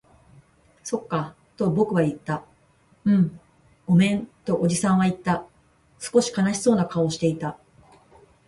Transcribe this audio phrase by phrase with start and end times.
[0.83, 2.43] そっか、と僕は言った。
[3.05, 3.39] うん、
[3.85, 5.45] ごめん、とおじさんは言った。
[5.99, 7.59] 少し悲しそうな顔をしていた。